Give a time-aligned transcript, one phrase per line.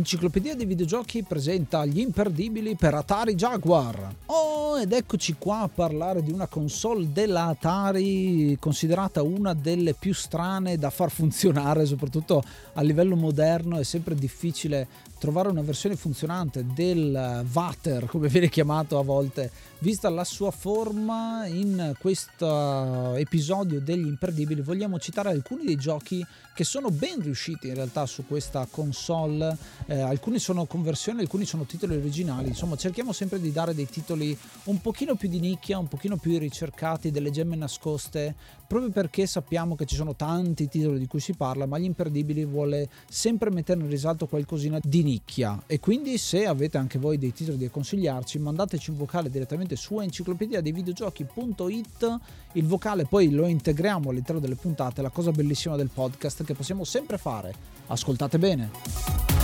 [0.00, 4.10] Enciclopedia dei videogiochi presenta gli imperdibili per Atari Jaguar.
[4.26, 10.14] Oh, ed eccoci qua a parlare di una console della Atari considerata una delle più
[10.14, 13.78] strane da far funzionare, soprattutto a livello moderno.
[13.78, 19.50] È sempre difficile trovare una versione funzionante del Vater, come viene chiamato a volte,
[19.80, 21.46] vista la sua forma.
[21.46, 26.24] In questo episodio degli imperdibili vogliamo citare alcuni dei giochi
[26.54, 29.56] che sono ben riusciti in realtà su questa console.
[29.86, 32.48] Eh, alcuni sono conversioni, alcuni sono titoli originali.
[32.48, 36.38] Insomma, cerchiamo sempre di dare dei titoli un pochino più di nicchia, un pochino più
[36.38, 38.34] ricercati, delle gemme nascoste,
[38.66, 42.44] proprio perché sappiamo che ci sono tanti titoli di cui si parla, ma gli imperdibili
[42.44, 45.62] vuole sempre mettere in risalto qualcosina di nicchia.
[45.66, 50.00] E quindi se avete anche voi dei titoli da consigliarci, mandateci un vocale direttamente su
[50.00, 52.18] enciclopedia dei videogiochi.it.
[52.52, 56.84] Il vocale poi lo integriamo all'interno delle puntate, la cosa bellissima del podcast che possiamo
[56.84, 57.54] sempre fare.
[57.86, 59.39] Ascoltate bene.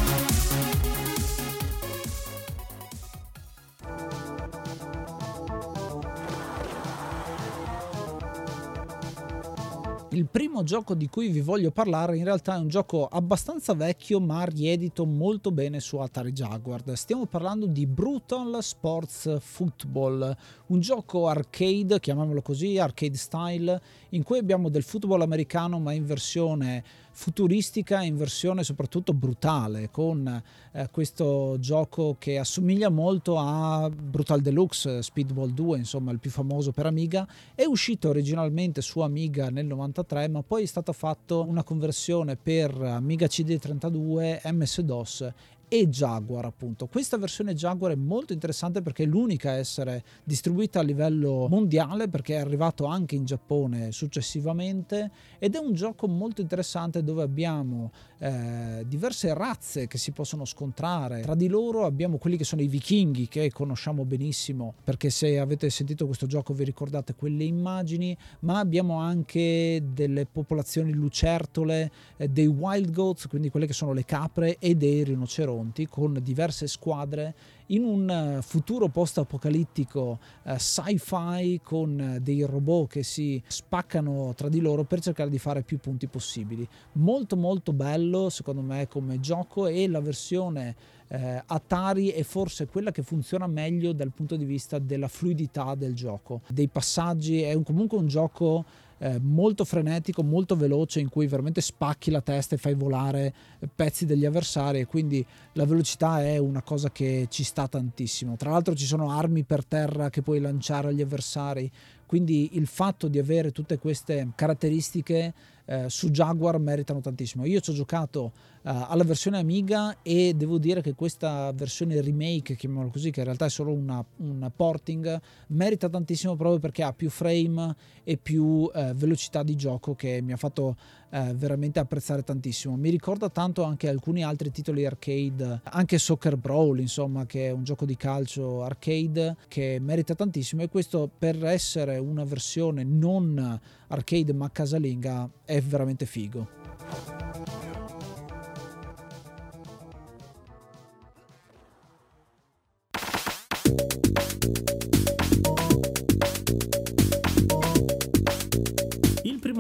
[10.16, 14.18] Il primo gioco di cui vi voglio parlare in realtà è un gioco abbastanza vecchio
[14.18, 16.80] ma riedito molto bene su Atari Jaguar.
[16.94, 20.34] Stiamo parlando di Brutal Sports Football,
[20.68, 23.82] un gioco arcade, chiamiamolo così, arcade style,
[24.16, 26.82] in cui abbiamo del football americano ma in versione
[27.16, 30.42] futuristica in versione soprattutto brutale, con
[30.72, 36.72] eh, questo gioco che assomiglia molto a Brutal Deluxe Speedball 2, insomma il più famoso
[36.72, 41.62] per Amiga, è uscito originalmente su Amiga nel 93, ma poi è stata fatta una
[41.62, 45.32] conversione per Amiga CD32, MS-DOS
[45.68, 46.86] e Jaguar appunto.
[46.86, 52.08] Questa versione Jaguar è molto interessante perché è l'unica a essere distribuita a livello mondiale
[52.08, 57.90] perché è arrivato anche in Giappone successivamente ed è un gioco molto interessante dove abbiamo
[58.18, 61.20] eh, diverse razze che si possono scontrare.
[61.20, 65.68] Tra di loro abbiamo quelli che sono i vichinghi che conosciamo benissimo perché se avete
[65.70, 72.46] sentito questo gioco vi ricordate quelle immagini ma abbiamo anche delle popolazioni lucertole eh, dei
[72.46, 77.34] wild goats quindi quelle che sono le capre e dei rinoceronti con diverse squadre
[77.68, 84.48] in un eh, futuro post-apocalittico eh, sci-fi con eh, dei robot che si spaccano tra
[84.48, 86.66] di loro per cercare di fare più punti possibili.
[86.92, 90.74] Molto molto bello secondo me come gioco e la versione
[91.08, 95.94] eh, Atari è forse quella che funziona meglio dal punto di vista della fluidità del
[95.94, 98.64] gioco, dei passaggi, è un, comunque un gioco
[98.98, 103.32] eh, molto frenetico, molto veloce in cui veramente spacchi la testa e fai volare
[103.74, 108.36] pezzi degli avversari e quindi la velocità è una cosa che ci sta tantissimo.
[108.36, 111.70] Tra l'altro ci sono armi per terra che puoi lanciare agli avversari,
[112.06, 115.34] quindi il fatto di avere tutte queste caratteristiche
[115.66, 117.44] eh, su Jaguar meritano tantissimo.
[117.44, 122.56] Io ci ho giocato eh, alla versione Amiga e devo dire che questa versione remake,
[122.56, 126.92] chiamiamola così, che in realtà è solo una, una porting, merita tantissimo proprio perché ha
[126.92, 127.74] più frame
[128.04, 130.76] e più eh, velocità di gioco che mi ha fatto
[131.10, 132.76] eh, veramente apprezzare tantissimo.
[132.76, 137.64] Mi ricorda tanto anche alcuni altri titoli arcade, anche Soccer Brawl, insomma, che è un
[137.64, 144.32] gioco di calcio arcade che merita tantissimo e questo per essere una versione non arcade
[144.32, 147.15] ma casalinga è veramente figo.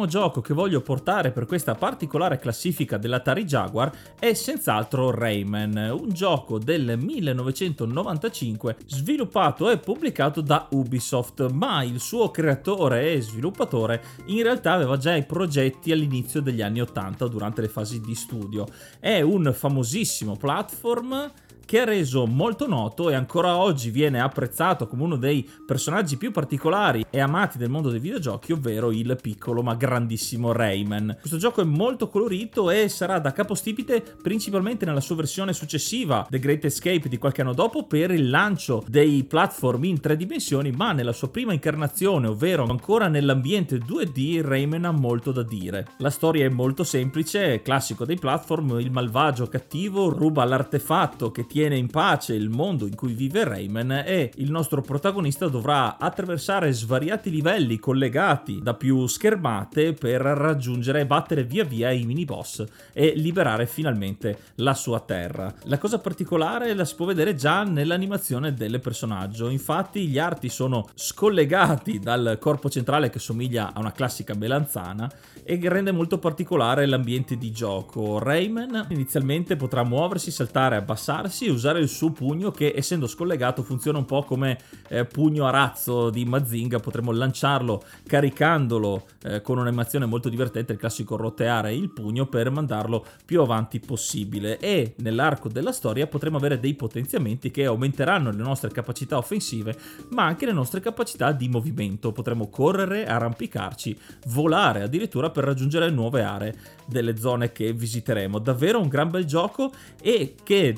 [0.06, 6.58] Gioco che voglio portare per questa particolare classifica dell'Atari Jaguar è senz'altro Rayman, un gioco
[6.58, 14.72] del 1995 sviluppato e pubblicato da Ubisoft, ma il suo creatore e sviluppatore in realtà
[14.72, 18.66] aveva già i progetti all'inizio degli anni 80 durante le fasi di studio.
[18.98, 21.32] È un famosissimo platform
[21.66, 26.30] che è reso molto noto e ancora oggi viene apprezzato come uno dei personaggi più
[26.30, 31.16] particolari e amati del mondo dei videogiochi, ovvero il piccolo ma grandissimo Rayman.
[31.18, 36.38] Questo gioco è molto colorito e sarà da capostipite principalmente nella sua versione successiva, The
[36.38, 40.92] Great Escape di qualche anno dopo, per il lancio dei platform in tre dimensioni, ma
[40.92, 45.88] nella sua prima incarnazione, ovvero ancora nell'ambiente 2D, Rayman ha molto da dire.
[45.98, 51.55] La storia è molto semplice, classico dei platform, il malvagio cattivo ruba l'artefatto che ti
[51.56, 56.70] tiene in pace il mondo in cui vive Rayman e il nostro protagonista dovrà attraversare
[56.70, 62.62] svariati livelli collegati da più schermate per raggiungere e battere via via i mini boss
[62.92, 65.50] e liberare finalmente la sua terra.
[65.62, 70.86] La cosa particolare la si può vedere già nell'animazione del personaggio, infatti gli arti sono
[70.92, 75.10] scollegati dal corpo centrale che somiglia a una classica melanzana
[75.42, 78.18] e rende molto particolare l'ambiente di gioco.
[78.18, 83.98] Rayman inizialmente potrà muoversi, saltare, abbassarsi e usare il suo pugno che essendo scollegato funziona
[83.98, 84.58] un po' come
[84.88, 90.78] eh, pugno a razzo di Mazinga, potremmo lanciarlo caricandolo eh, con un'animazione molto divertente, il
[90.78, 94.58] classico roteare il pugno per mandarlo più avanti possibile.
[94.58, 99.76] E nell'arco della storia potremo avere dei potenziamenti che aumenteranno le nostre capacità offensive
[100.10, 106.22] ma anche le nostre capacità di movimento, potremo correre, arrampicarci, volare addirittura per raggiungere nuove
[106.22, 106.54] aree
[106.86, 108.38] delle zone che visiteremo.
[108.38, 110.74] Davvero un gran bel gioco e che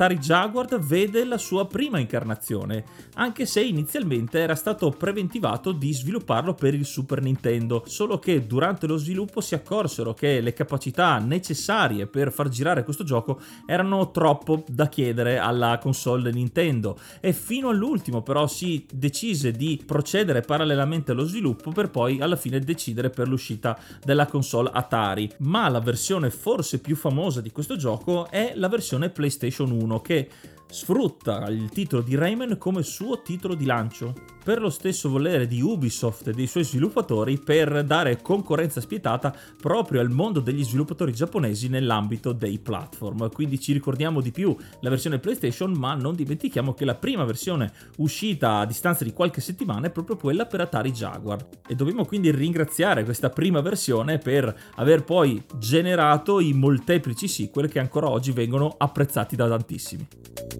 [0.00, 6.54] nell'Atari Jaguar vede la sua prima incarnazione, anche se inizialmente era stato preventivato di svilupparlo
[6.54, 12.06] per il Super Nintendo, solo che durante lo sviluppo si accorsero che le capacità necessarie
[12.06, 18.22] per far girare questo gioco erano troppo da chiedere alla console Nintendo e fino all'ultimo
[18.22, 23.78] però si decise di procedere parallelamente allo sviluppo per poi alla fine decidere per l'uscita
[24.02, 25.30] della console Atari.
[25.38, 30.00] Ma la versione forse più famosa di questo gioco è la versione PlayStation 1 uno
[30.00, 30.28] che
[30.70, 35.60] sfrutta il titolo di Rayman come suo titolo di lancio, per lo stesso volere di
[35.60, 41.68] Ubisoft e dei suoi sviluppatori per dare concorrenza spietata proprio al mondo degli sviluppatori giapponesi
[41.68, 43.30] nell'ambito dei platform.
[43.30, 47.72] Quindi ci ricordiamo di più la versione PlayStation, ma non dimentichiamo che la prima versione
[47.98, 51.46] uscita a distanza di qualche settimana è proprio quella per Atari Jaguar.
[51.68, 57.78] E dobbiamo quindi ringraziare questa prima versione per aver poi generato i molteplici sequel che
[57.78, 60.59] ancora oggi vengono apprezzati da tantissimi.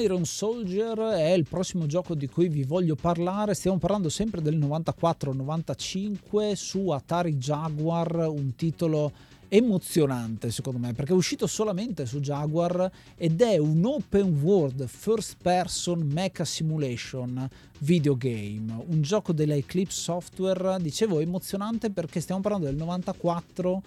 [0.00, 3.54] Iron Soldier è il prossimo gioco di cui vi voglio parlare.
[3.54, 9.12] Stiamo parlando sempre del 94-95 su Atari Jaguar, un titolo
[9.48, 15.36] emozionante secondo me perché è uscito solamente su Jaguar ed è un open world first
[15.40, 17.48] person mecha simulation
[17.78, 23.82] videogame, un gioco della Eclipse Software, dicevo emozionante perché stiamo parlando del 94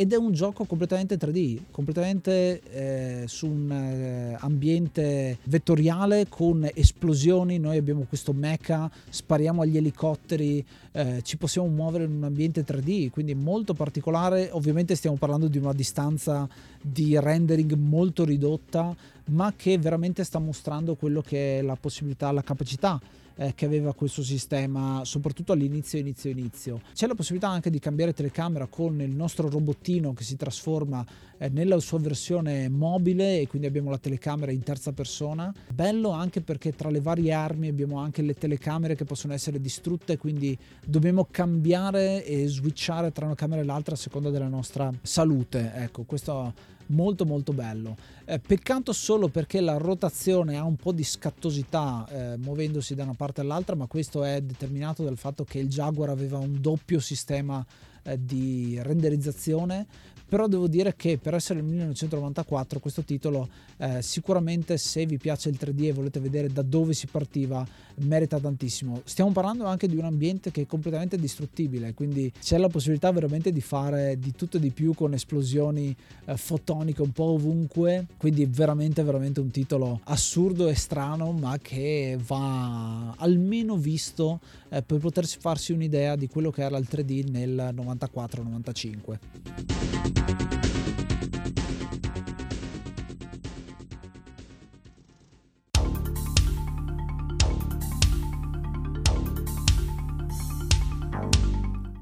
[0.00, 7.58] ed è un gioco completamente 3D, completamente eh, su un eh, ambiente vettoriale con esplosioni,
[7.58, 13.10] noi abbiamo questo mecha, spariamo agli elicotteri, eh, ci possiamo muovere in un ambiente 3D,
[13.10, 16.48] quindi molto particolare, ovviamente stiamo parlando di una distanza
[16.80, 18.94] di rendering molto ridotta,
[19.30, 23.00] ma che veramente sta mostrando quello che è la possibilità, la capacità
[23.38, 26.80] eh, che aveva questo sistema, soprattutto all'inizio, inizio, inizio.
[26.92, 31.04] C'è la possibilità anche di cambiare telecamera con il nostro robottino che si trasforma
[31.38, 35.54] eh, nella sua versione mobile e quindi abbiamo la telecamera in terza persona.
[35.72, 40.18] Bello anche perché tra le varie armi abbiamo anche le telecamere che possono essere distrutte,
[40.18, 45.72] quindi dobbiamo cambiare e switchare tra una camera e l'altra a seconda della nostra salute.
[45.76, 47.96] Ecco, questo molto molto bello.
[48.24, 53.14] Eh, peccato solo perché la rotazione ha un po' di scattosità eh, muovendosi da una
[53.14, 57.64] parte all'altra, ma questo è determinato dal fatto che il Jaguar aveva un doppio sistema
[58.08, 59.86] eh, di renderizzazione
[60.28, 65.48] però devo dire che per essere il 1994 questo titolo eh, sicuramente se vi piace
[65.48, 67.66] il 3D e volete vedere da dove si partiva
[68.00, 69.00] merita tantissimo.
[69.04, 73.52] Stiamo parlando anche di un ambiente che è completamente distruttibile quindi c'è la possibilità veramente
[73.52, 75.96] di fare di tutto e di più con esplosioni
[76.26, 82.18] eh, fotoniche un po' ovunque quindi veramente veramente un titolo assurdo e strano ma che
[82.22, 87.72] va almeno visto eh, per potersi farsi un'idea di quello che era il 3D nel
[87.98, 89.18] 94-95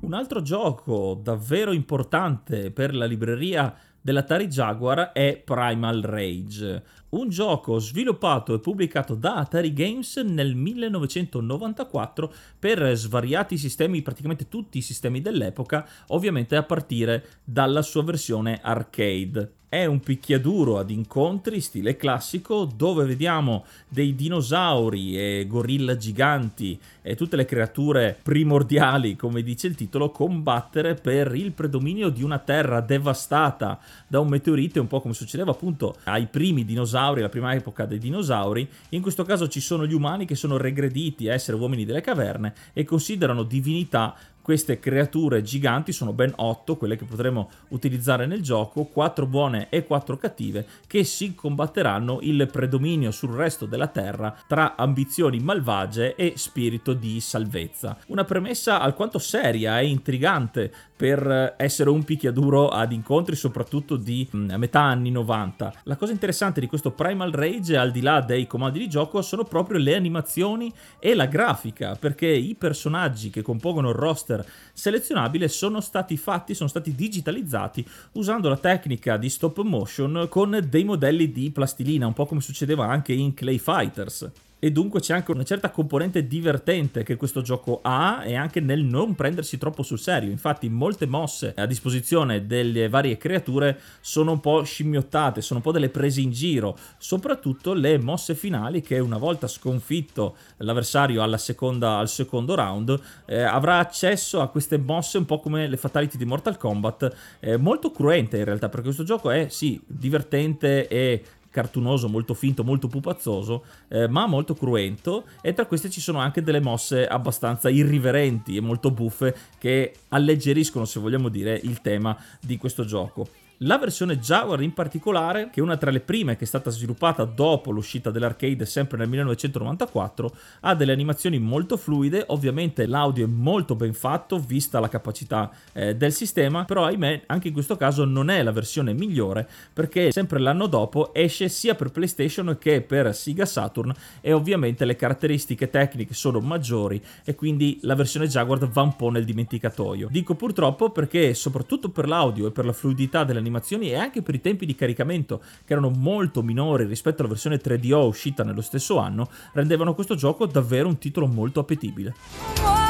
[0.07, 7.79] un altro gioco davvero importante per la libreria dell'Atari Jaguar è Primal Rage, un gioco
[7.79, 15.21] sviluppato e pubblicato da Atari Games nel 1994 per svariati sistemi, praticamente tutti i sistemi
[15.21, 19.53] dell'epoca, ovviamente a partire dalla sua versione arcade.
[19.69, 27.15] è un picchiaduro ad incontri stile classico dove vediamo dei dinosauri e gorilla giganti e
[27.15, 32.81] tutte le creature primordiali, come dice il titolo, combattere per il predominio di una terra
[32.81, 36.65] devastata da un meteorite, un po' come succedeva appunto ai primi
[36.97, 38.69] dinosauri, la prima epoca dei dinosauri.
[38.91, 42.55] In questo caso ci sono gli umani che sono regrediti a essere uomini delle caverne
[42.73, 48.85] e considerano divinità queste creature giganti sono ben 8, quelle che potremo utilizzare nel gioco,
[48.85, 54.77] 4 buone e 4 cattive, che si combatteranno il predominio sul resto della Terra tra
[54.77, 57.99] ambizioni malvagie e spirito di salvezza.
[58.07, 64.53] Una premessa alquanto seria e intrigante per essere un picchiaduro ad incontri soprattutto di mm,
[64.55, 65.75] metà anni 90.
[65.83, 69.43] La cosa interessante di questo Primal Rage, al di là dei comandi di gioco, sono
[69.43, 75.49] proprio le animazioni e la grafica, perché i personaggi che compongono il roster roster selezionabile
[75.49, 81.33] sono stati fatti, sono stati digitalizzati usando la tecnica di stop motion con dei modelli
[81.33, 85.45] di plastilina, un po' come succedeva anche in Clay Fighters e dunque c'è anche una
[85.45, 90.31] certa componente divertente che questo gioco ha e anche nel non prendersi troppo sul serio.
[90.31, 95.73] Infatti molte mosse a disposizione delle varie creature sono un po' scimmiottate, sono un po'
[95.73, 102.09] delle prese in giro, soprattutto le mosse finali che una volta sconfitto l'avversario seconda, al
[102.09, 106.57] secondo round eh, avrà accesso a queste mosse un po' come le fatality di Mortal
[106.57, 111.23] Kombat, eh, molto cruente in realtà perché questo gioco è sì divertente e
[111.57, 116.43] cartunoso, molto finto, molto pupazzoso, eh, ma molto cruento e tra queste ci sono anche
[116.43, 122.59] delle mosse abbastanza irriverenti e molto buffe che alleggeriscono, se vogliamo dire, il tema di
[122.59, 123.46] questo gioco.
[123.61, 127.25] La versione Jaguar in particolare, che è una tra le prime che è stata sviluppata
[127.25, 133.75] dopo l'uscita dell'arcade sempre nel 1994, ha delle animazioni molto fluide, ovviamente l'audio è molto
[133.75, 138.29] ben fatto vista la capacità eh, del sistema, però ahimè anche in questo caso non
[138.29, 143.47] è la versione migliore perché sempre l'anno dopo esce sia per PlayStation che per Sega
[143.47, 148.97] Saturn e ovviamente le caratteristiche tecniche sono maggiori e quindi la versione Jaguar va un
[148.97, 150.09] po' nel dimenticatoio.
[150.11, 154.35] Dico purtroppo perché soprattutto per l'audio e per la fluidità delle animazioni e anche per
[154.35, 158.99] i tempi di caricamento che erano molto minori rispetto alla versione 3DO uscita nello stesso
[158.99, 162.86] anno, rendevano questo gioco davvero un titolo molto appetibile.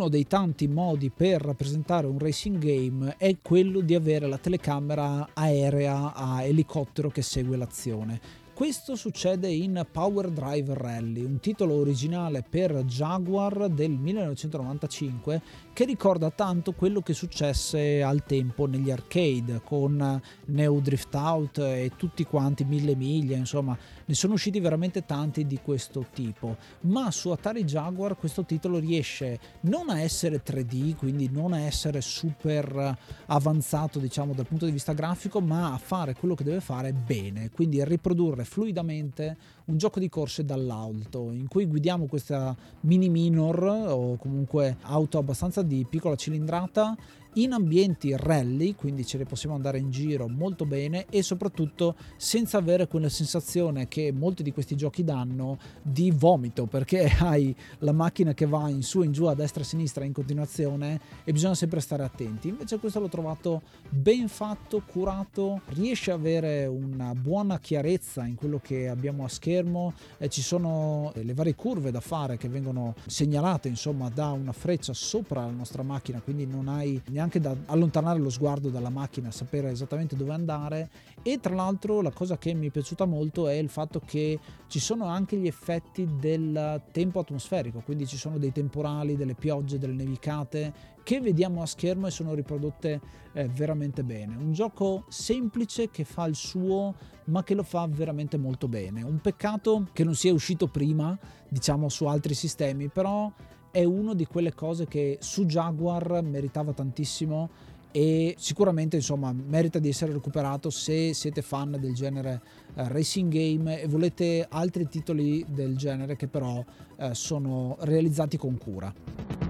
[0.00, 5.28] Uno dei tanti modi per rappresentare un racing game è quello di avere la telecamera
[5.34, 8.18] aerea a elicottero che segue l'azione.
[8.54, 15.42] Questo succede in Power Drive Rally, un titolo originale per Jaguar del 1995
[15.72, 21.92] che ricorda tanto quello che successe al tempo negli arcade con Neo Drift Out e
[21.96, 27.30] tutti quanti mille miglia, insomma ne sono usciti veramente tanti di questo tipo, ma su
[27.30, 33.98] Atari Jaguar questo titolo riesce non a essere 3D, quindi non a essere super avanzato
[33.98, 37.80] diciamo dal punto di vista grafico, ma a fare quello che deve fare bene, quindi
[37.80, 39.36] a riprodurre fluidamente
[39.66, 45.59] un gioco di corse dall'alto in cui guidiamo questa mini minor o comunque auto abbastanza
[45.62, 46.96] di piccola cilindrata
[47.34, 52.58] in ambienti rally, quindi ce ne possiamo andare in giro molto bene e soprattutto senza
[52.58, 58.34] avere quella sensazione che molti di questi giochi danno di vomito, perché hai la macchina
[58.34, 61.54] che va in su, in giù, a destra e a sinistra in continuazione e bisogna
[61.54, 62.48] sempre stare attenti.
[62.48, 68.58] Invece questo l'ho trovato ben fatto, curato, riesce ad avere una buona chiarezza in quello
[68.62, 73.68] che abbiamo a schermo, eh, ci sono le varie curve da fare che vengono segnalate
[73.68, 78.18] insomma da una freccia sopra la nostra macchina, quindi non hai neanche neanche da allontanare
[78.18, 80.88] lo sguardo dalla macchina, sapere esattamente dove andare
[81.22, 84.80] e tra l'altro la cosa che mi è piaciuta molto è il fatto che ci
[84.80, 89.92] sono anche gli effetti del tempo atmosferico, quindi ci sono dei temporali, delle piogge, delle
[89.92, 90.72] nevicate
[91.02, 93.00] che vediamo a schermo e sono riprodotte
[93.32, 94.36] eh, veramente bene.
[94.36, 99.02] Un gioco semplice che fa il suo, ma che lo fa veramente molto bene.
[99.02, 103.30] Un peccato che non sia uscito prima, diciamo su altri sistemi, però
[103.70, 107.48] è una di quelle cose che su Jaguar meritava tantissimo
[107.92, 112.40] e sicuramente insomma merita di essere recuperato se siete fan del genere
[112.74, 116.64] uh, racing game e volete altri titoli del genere che però
[116.96, 119.49] uh, sono realizzati con cura.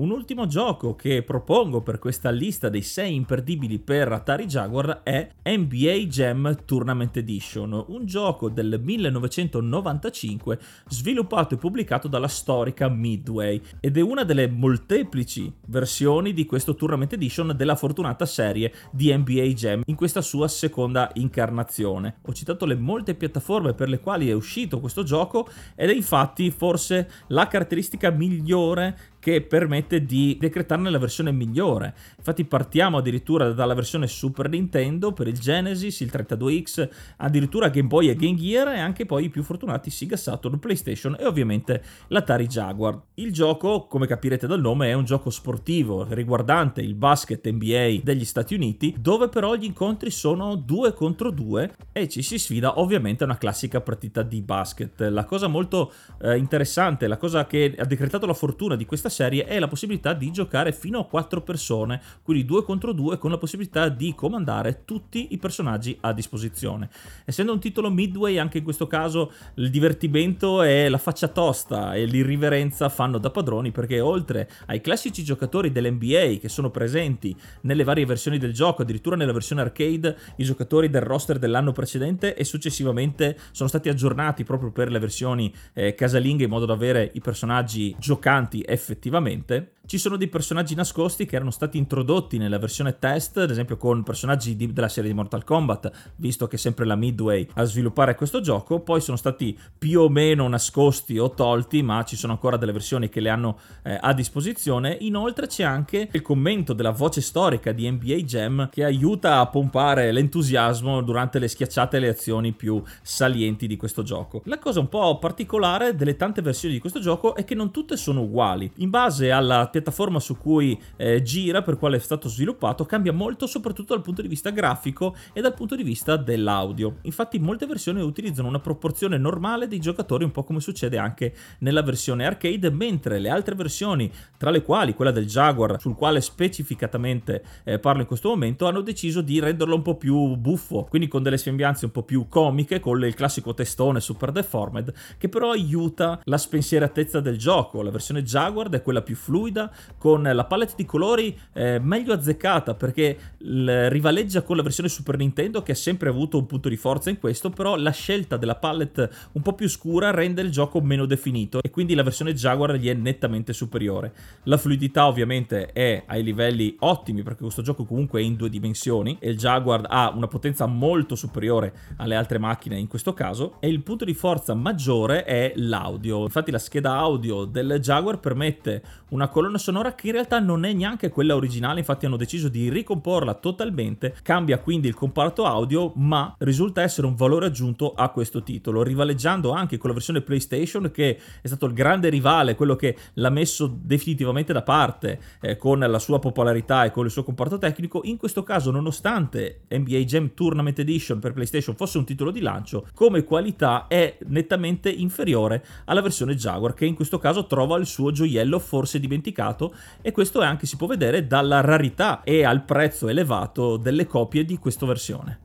[0.00, 5.28] Un ultimo gioco che propongo per questa lista dei 6 imperdibili per Atari Jaguar è
[5.44, 13.98] NBA Jam Tournament Edition, un gioco del 1995 sviluppato e pubblicato dalla storica Midway ed
[13.98, 19.82] è una delle molteplici versioni di questo Tournament Edition della fortunata serie di NBA Jam
[19.84, 22.20] in questa sua seconda incarnazione.
[22.22, 26.50] Ho citato le molte piattaforme per le quali è uscito questo gioco ed è infatti
[26.50, 31.94] forse la caratteristica migliore che permette di decretarne la versione migliore.
[32.16, 38.08] Infatti partiamo addirittura dalla versione Super Nintendo per il Genesis, il 32X, addirittura Game Boy
[38.08, 42.46] e Game Gear e anche poi i più fortunati Sega Saturn, PlayStation e ovviamente l'Atari
[42.46, 42.98] Jaguar.
[43.14, 48.24] Il gioco, come capirete dal nome, è un gioco sportivo riguardante il basket NBA degli
[48.24, 53.22] Stati Uniti, dove però gli incontri sono due contro due e ci si sfida ovviamente
[53.22, 55.00] a una classica partita di basket.
[55.02, 59.44] La cosa molto eh, interessante, la cosa che ha decretato la fortuna di questa serie
[59.44, 63.36] è la possibilità di giocare fino a 4 persone, quindi 2 contro 2 con la
[63.36, 66.88] possibilità di comandare tutti i personaggi a disposizione.
[67.24, 72.04] Essendo un titolo midway, anche in questo caso il divertimento e la faccia tosta e
[72.04, 78.06] l'irriverenza fanno da padroni perché oltre ai classici giocatori dell'NBA che sono presenti nelle varie
[78.06, 83.36] versioni del gioco, addirittura nella versione arcade, i giocatori del roster dell'anno precedente e successivamente
[83.50, 87.94] sono stati aggiornati proprio per le versioni eh, casalinghe in modo da avere i personaggi
[87.98, 93.38] giocanti effettivamente effettivamente ci sono dei personaggi nascosti che erano stati introdotti nella versione test,
[93.38, 96.94] ad esempio con personaggi di, della serie di Mortal Kombat, visto che è sempre la
[96.94, 102.04] Midway a sviluppare questo gioco, poi sono stati più o meno nascosti o tolti, ma
[102.04, 104.96] ci sono ancora delle versioni che le hanno eh, a disposizione.
[105.00, 110.12] Inoltre c'è anche il commento della voce storica di NBA Jam che aiuta a pompare
[110.12, 114.42] l'entusiasmo durante le schiacciate e le azioni più salienti di questo gioco.
[114.44, 117.96] La cosa un po' particolare delle tante versioni di questo gioco è che non tutte
[117.96, 118.70] sono uguali.
[118.76, 123.46] In base alla piattaforma su cui eh, gira, per quale è stato sviluppato, cambia molto
[123.46, 126.98] soprattutto dal punto di vista grafico e dal punto di vista dell'audio.
[127.02, 131.82] Infatti molte versioni utilizzano una proporzione normale dei giocatori, un po' come succede anche nella
[131.82, 137.42] versione arcade, mentre le altre versioni, tra le quali quella del Jaguar, sul quale specificatamente
[137.64, 141.22] eh, parlo in questo momento, hanno deciso di renderlo un po' più buffo, quindi con
[141.22, 146.20] delle sembianze un po' più comiche, con il classico testone super deformed, che però aiuta
[146.24, 147.82] la spensieratezza del gioco.
[147.82, 152.74] La versione Jaguar è quella più fluida, con la palette di colori eh, meglio azzeccata
[152.74, 157.10] perché rivaleggia con la versione Super Nintendo che ha sempre avuto un punto di forza
[157.10, 161.06] in questo, però la scelta della palette un po' più scura rende il gioco meno
[161.06, 164.12] definito e quindi la versione Jaguar gli è nettamente superiore.
[164.44, 169.16] La fluidità ovviamente è ai livelli ottimi perché questo gioco comunque è in due dimensioni
[169.20, 173.68] e il Jaguar ha una potenza molto superiore alle altre macchine in questo caso e
[173.68, 176.22] il punto di forza maggiore è l'audio.
[176.22, 180.72] Infatti la scheda audio del Jaguar permette una colonna sonora che in realtà non è
[180.72, 186.34] neanche quella originale, infatti hanno deciso di ricomporla totalmente, cambia quindi il comparto audio, ma
[186.38, 191.18] risulta essere un valore aggiunto a questo titolo, rivaleggiando anche con la versione PlayStation che
[191.42, 195.98] è stato il grande rivale, quello che l'ha messo definitivamente da parte eh, con la
[195.98, 200.78] sua popolarità e con il suo comparto tecnico, in questo caso nonostante NBA Jam Tournament
[200.78, 206.36] Edition per PlayStation fosse un titolo di lancio, come qualità è nettamente inferiore alla versione
[206.36, 210.66] Jaguar che in questo caso trova il suo gioiello forse dimenticato mercato e questo anche
[210.66, 215.38] si può vedere dalla rarità e al prezzo elevato delle copie di questa versione.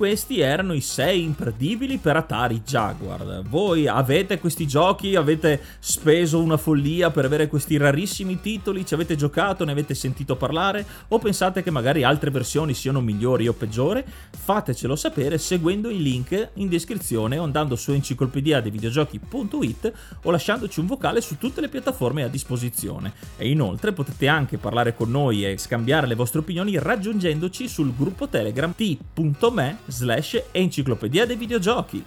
[0.00, 3.42] Questi erano i 6 imperdibili per Atari Jaguar.
[3.46, 9.14] Voi avete questi giochi, avete speso una follia per avere questi rarissimi titoli, ci avete
[9.14, 14.02] giocato, ne avete sentito parlare o pensate che magari altre versioni siano migliori o peggiori?
[14.30, 20.80] Fatecelo sapere seguendo i link in descrizione o andando su enciclopedia dei videogiochi.it o lasciandoci
[20.80, 23.12] un vocale su tutte le piattaforme a disposizione.
[23.36, 28.28] E inoltre potete anche parlare con noi e scambiare le vostre opinioni raggiungendoci sul gruppo
[28.28, 32.04] Telegram t.me slash enciclopedia dei videogiochi.